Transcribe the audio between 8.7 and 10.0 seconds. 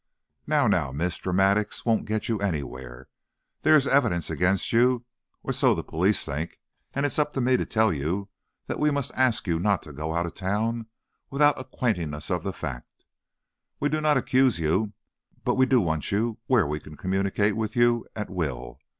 we must ask you not to